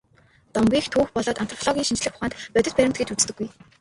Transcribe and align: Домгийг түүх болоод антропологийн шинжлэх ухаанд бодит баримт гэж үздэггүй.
Домгийг 0.53 0.85
түүх 0.93 1.09
болоод 1.15 1.41
антропологийн 1.43 1.87
шинжлэх 1.89 2.15
ухаанд 2.15 2.35
бодит 2.53 2.75
баримт 2.77 2.97
гэж 2.99 3.09
үздэггүй. 3.11 3.47